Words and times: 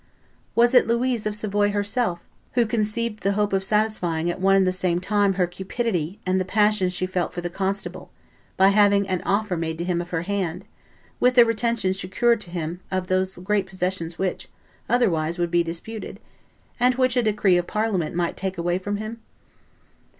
Was 0.55 0.73
it 0.73 0.87
Louise 0.87 1.27
of 1.27 1.35
Savoy 1.35 1.69
herself 1.69 2.27
who 2.53 2.65
conceived 2.65 3.21
the 3.21 3.33
hope 3.33 3.53
of 3.53 3.63
satisfying 3.63 4.31
at 4.31 4.41
one 4.41 4.55
and 4.55 4.65
the 4.65 4.71
same 4.71 4.97
time 4.97 5.33
her 5.35 5.45
cupidity 5.45 6.19
and 6.25 6.41
the 6.41 6.43
passion 6.43 6.89
she 6.89 7.05
felt 7.05 7.33
for 7.33 7.41
the 7.41 7.51
constable, 7.51 8.09
by 8.57 8.69
having 8.69 9.07
an 9.07 9.21
offer 9.27 9.55
made 9.55 9.77
to 9.77 9.83
him 9.83 10.01
of 10.01 10.09
her 10.09 10.23
hand, 10.23 10.65
with 11.19 11.35
the 11.35 11.45
retention 11.45 11.93
secured 11.93 12.41
to 12.41 12.49
him 12.49 12.79
of 12.89 13.09
those 13.09 13.35
great 13.35 13.67
possessions 13.67 14.17
which, 14.17 14.47
otherwise, 14.89 15.37
would 15.37 15.51
be 15.51 15.61
disputed, 15.61 16.19
and 16.79 16.95
which 16.95 17.15
a 17.15 17.21
decree 17.21 17.57
of 17.57 17.67
Parliament 17.67 18.15
might 18.15 18.35
take 18.35 18.57
away 18.57 18.79
from 18.79 18.97
him? 18.97 19.21